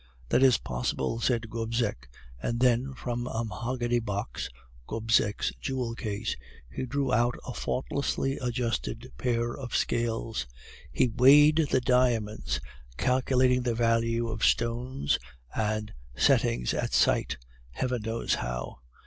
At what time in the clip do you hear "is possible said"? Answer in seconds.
0.41-1.47